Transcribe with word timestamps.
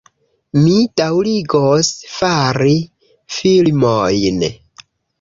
Mi 0.61 0.77
daŭrigos 1.01 1.91
fari 2.15 2.75
filmojn 3.39 4.45